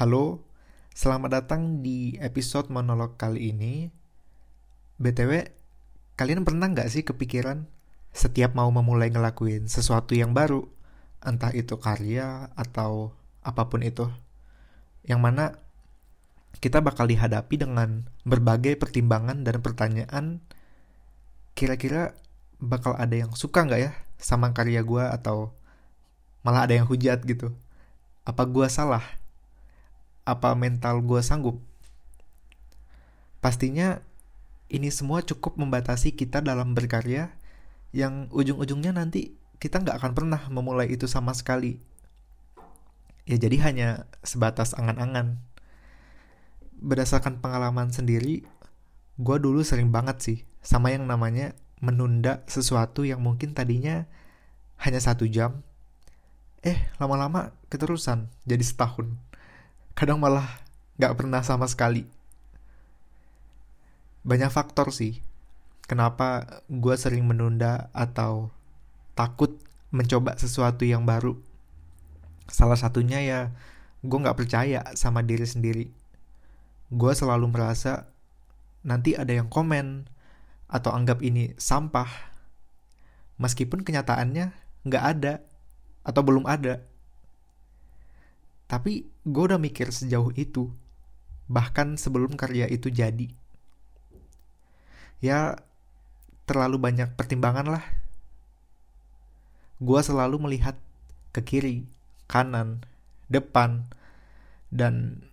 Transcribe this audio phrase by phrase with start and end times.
[0.00, 0.40] Halo,
[0.96, 3.92] selamat datang di episode monolog kali ini.
[4.96, 5.44] BTW,
[6.16, 7.68] kalian pernah nggak sih kepikiran
[8.08, 10.64] setiap mau memulai ngelakuin sesuatu yang baru,
[11.20, 13.12] entah itu karya atau
[13.44, 14.08] apa pun itu,
[15.04, 15.60] yang mana
[16.64, 20.40] kita bakal dihadapi dengan berbagai pertimbangan dan pertanyaan.
[21.52, 22.16] Kira-kira
[22.56, 25.52] bakal ada yang suka nggak ya sama karya gue atau
[26.40, 27.52] malah ada yang hujat gitu?
[28.24, 29.19] Apa gue salah
[30.24, 31.60] apa mental gue sanggup?
[33.40, 34.04] Pastinya
[34.70, 37.34] ini semua cukup membatasi kita dalam berkarya
[37.90, 41.82] yang ujung-ujungnya nanti kita nggak akan pernah memulai itu sama sekali.
[43.26, 43.88] Ya jadi hanya
[44.22, 45.42] sebatas angan-angan.
[46.80, 48.46] Berdasarkan pengalaman sendiri,
[49.20, 54.08] gue dulu sering banget sih sama yang namanya menunda sesuatu yang mungkin tadinya
[54.80, 55.60] hanya satu jam.
[56.60, 59.16] Eh, lama-lama keterusan jadi setahun
[59.94, 60.60] kadang malah
[61.00, 62.04] gak pernah sama sekali.
[64.20, 65.24] Banyak faktor sih,
[65.88, 68.52] kenapa gue sering menunda atau
[69.16, 69.56] takut
[69.90, 71.40] mencoba sesuatu yang baru.
[72.46, 73.40] Salah satunya ya,
[74.04, 75.86] gue gak percaya sama diri sendiri.
[76.90, 78.10] Gue selalu merasa
[78.82, 80.08] nanti ada yang komen
[80.70, 82.08] atau anggap ini sampah,
[83.40, 84.52] meskipun kenyataannya
[84.84, 85.40] gak ada
[86.04, 86.84] atau belum ada.
[88.70, 90.70] Tapi gue udah mikir sejauh itu,
[91.50, 93.26] bahkan sebelum karya itu jadi.
[95.18, 95.58] Ya,
[96.46, 97.82] terlalu banyak pertimbangan lah.
[99.82, 100.78] Gue selalu melihat
[101.34, 101.82] ke kiri,
[102.30, 102.86] kanan,
[103.26, 103.90] depan,
[104.70, 105.26] dan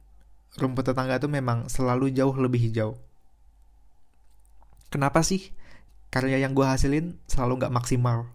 [0.58, 2.98] rumput tetangga itu memang selalu jauh lebih hijau.
[4.90, 5.54] Kenapa sih
[6.09, 8.34] karya yang gue hasilin selalu gak maksimal?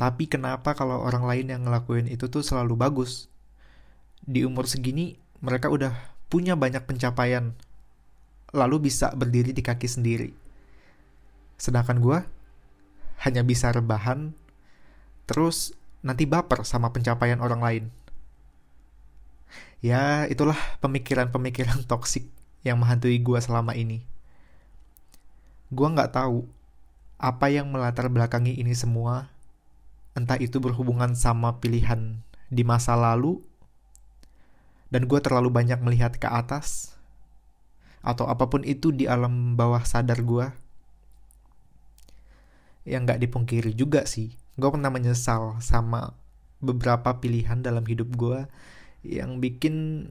[0.00, 3.28] Tapi kenapa kalau orang lain yang ngelakuin itu tuh selalu bagus?
[4.24, 5.92] Di umur segini mereka udah
[6.32, 7.52] punya banyak pencapaian
[8.54, 10.30] lalu bisa berdiri di kaki sendiri.
[11.60, 12.18] Sedangkan gue
[13.22, 14.32] hanya bisa rebahan
[15.24, 15.72] terus
[16.04, 17.84] nanti baper sama pencapaian orang lain.
[19.84, 22.24] Ya, itulah pemikiran-pemikiran toksik
[22.64, 24.04] yang menghantui gue selama ini.
[25.68, 26.48] Gue nggak tahu
[27.20, 29.28] apa yang melatar belakangi ini semua,
[30.16, 33.40] entah itu berhubungan sama pilihan di masa lalu
[34.94, 36.94] dan gue terlalu banyak melihat ke atas.
[37.98, 40.46] Atau apa pun itu di alam bawah sadar gue
[42.86, 44.38] yang nggak dipungkiri juga sih.
[44.54, 46.14] Gue pernah menyesal sama
[46.62, 48.46] beberapa pilihan dalam hidup gue
[49.02, 50.06] yang bikin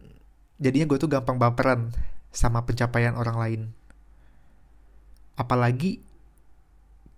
[0.60, 1.96] jadinya gue tuh gampang baperan
[2.36, 3.62] sama pencapaian orang lain.
[5.40, 6.04] Apalagi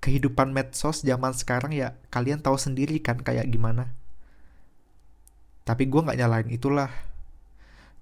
[0.05, 3.89] kehidupan medsos zaman sekarang ya kalian tahu sendiri kan kayak gimana.
[5.65, 6.93] Tapi gue nggak nyalain itulah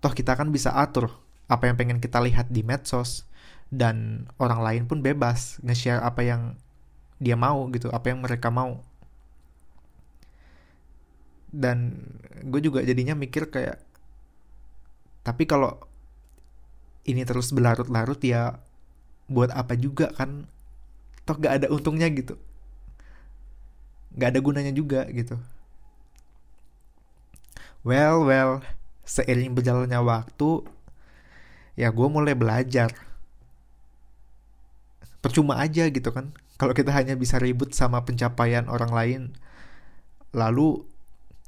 [0.03, 1.16] toh kita kan bisa atur
[1.47, 3.24] apa yang pengen kita lihat di medsos
[3.72, 6.59] dan orang lain pun bebas nge-share apa yang
[7.24, 8.84] dia mau gitu apa yang mereka mau.
[11.47, 12.03] Dan
[12.44, 13.80] gue juga jadinya mikir kayak
[15.24, 15.80] tapi kalau
[17.08, 18.59] ini terus berlarut-larut ya
[19.31, 20.52] buat apa juga kan?
[21.24, 22.36] Toh gak ada untungnya gitu.
[24.19, 25.40] Gak ada gunanya juga gitu.
[27.88, 30.64] Well well seiring berjalannya waktu
[31.80, 32.91] ya gue mulai belajar.
[35.24, 36.36] Percuma aja gitu kan.
[36.59, 39.22] Kalau kita hanya bisa ribut sama pencapaian orang lain
[40.34, 40.81] lalu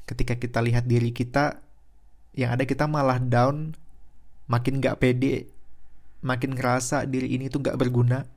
[0.05, 1.57] ketika kita lihat diri kita
[2.37, 3.73] yang ada kita malah down
[4.45, 5.49] makin gak pede
[6.21, 8.29] makin ngerasa diri ini tuh gak berguna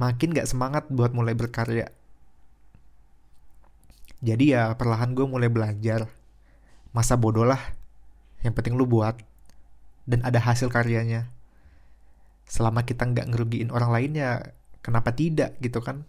[0.00, 1.92] makin gak semangat buat mulai berkarya.
[4.20, 6.08] Jadi ya perlahan gue mulai belajar.
[6.92, 7.60] Masa bodoh lah
[8.40, 9.16] yang penting lu buat
[10.08, 11.28] dan ada hasil karyanya.
[12.50, 14.30] Selama kita nggak ngerugiin orang lain ya
[14.82, 16.02] kenapa tidak gitu kan?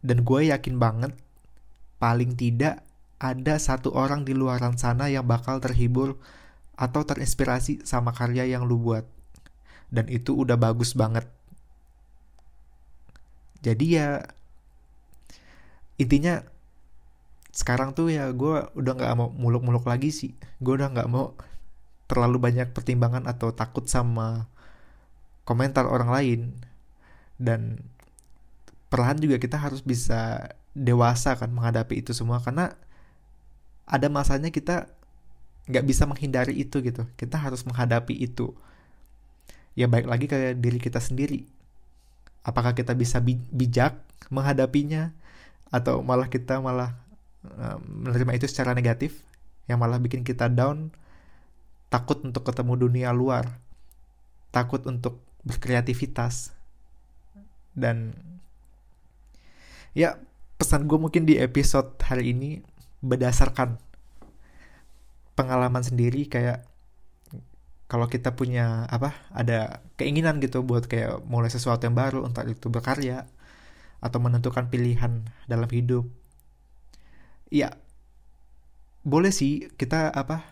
[0.00, 1.12] Dan gue yakin banget
[2.00, 2.84] paling tidak
[3.20, 6.16] ada satu orang di luaran sana yang bakal terhibur
[6.72, 9.04] atau terinspirasi sama karya yang lu buat.
[9.92, 11.28] Dan itu udah bagus banget.
[13.60, 14.24] Jadi ya
[16.00, 16.40] intinya
[17.60, 20.32] sekarang tuh ya gue udah nggak mau muluk-muluk lagi sih.
[20.64, 21.36] Gue udah nggak mau
[22.08, 24.48] terlalu banyak pertimbangan atau takut sama
[25.44, 26.40] komentar orang lain.
[27.36, 27.84] Dan
[28.88, 32.40] perlahan juga kita harus bisa dewasa kan menghadapi itu semua.
[32.40, 32.72] Karena
[33.84, 34.88] ada masanya kita
[35.68, 37.04] nggak bisa menghindari itu gitu.
[37.20, 38.56] Kita harus menghadapi itu.
[39.76, 41.44] Ya baik lagi ke diri kita sendiri.
[42.40, 43.20] Apakah kita bisa
[43.52, 44.00] bijak
[44.32, 45.12] menghadapinya?
[45.68, 47.09] Atau malah kita malah
[47.86, 49.24] menerima itu secara negatif
[49.64, 50.92] yang malah bikin kita down
[51.90, 53.58] takut untuk ketemu dunia luar,
[54.54, 56.54] takut untuk berkreativitas.
[57.74, 58.14] Dan
[59.96, 60.20] ya
[60.60, 62.62] pesan gue mungkin di episode hari ini
[63.00, 63.80] berdasarkan
[65.34, 66.68] pengalaman sendiri kayak
[67.90, 72.70] kalau kita punya apa ada keinginan gitu buat kayak mulai sesuatu yang baru entah itu
[72.70, 73.26] berkarya
[73.98, 76.06] atau menentukan pilihan dalam hidup
[77.50, 77.74] ya
[79.02, 80.46] boleh sih kita apa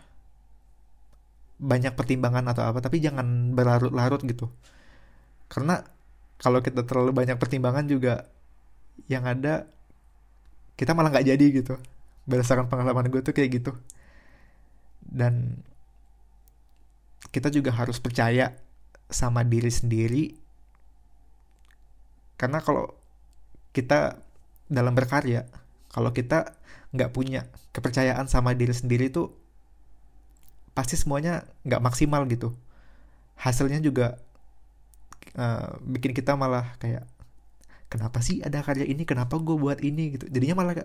[1.59, 4.47] banyak pertimbangan atau apa tapi jangan berlarut-larut gitu.
[5.51, 5.83] Karena
[6.39, 8.27] kalau kita terlalu banyak pertimbangan juga
[9.11, 9.67] yang ada
[10.79, 11.75] kita malah nggak jadi gitu.
[12.23, 13.71] Berdasarkan pengalaman gue tuh kayak gitu.
[15.03, 15.59] Dan
[17.35, 18.55] kita juga harus percaya
[19.11, 20.25] sama diri sendiri.
[22.39, 22.87] Karena kalau
[23.75, 24.15] kita
[24.71, 25.43] dalam berkarya
[25.89, 26.55] kalau kita
[26.93, 29.29] nggak punya kepercayaan sama diri sendiri itu
[30.73, 32.53] pasti semuanya nggak maksimal gitu.
[33.39, 34.17] Hasilnya juga
[35.37, 37.05] uh, bikin kita malah kayak
[37.89, 39.03] kenapa sih ada karya ini?
[39.05, 40.17] Kenapa gue buat ini?
[40.17, 40.25] gitu.
[40.29, 40.75] Jadinya malah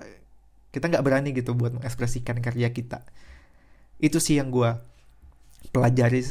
[0.74, 3.04] kita nggak berani gitu buat mengekspresikan karya kita.
[4.00, 4.74] Itu sih yang gue
[5.70, 6.24] pelajari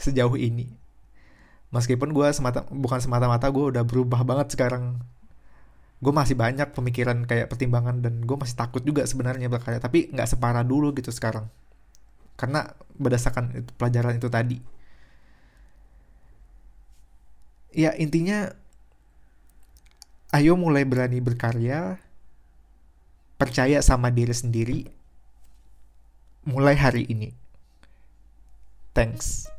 [0.00, 0.70] sejauh ini.
[1.74, 5.02] Meskipun gue semata bukan semata-mata gue udah berubah banget sekarang
[5.96, 10.28] gue masih banyak pemikiran kayak pertimbangan dan gue masih takut juga sebenarnya berkarya tapi nggak
[10.28, 11.48] separah dulu gitu sekarang.
[12.36, 12.68] Karena
[13.00, 14.58] berdasarkan itu, pelajaran itu tadi.
[17.72, 18.52] Ya intinya
[20.36, 22.00] ayo mulai berani berkarya
[23.36, 24.78] percaya sama diri sendiri
[26.46, 27.32] mulai hari ini.
[28.96, 29.55] Thanks.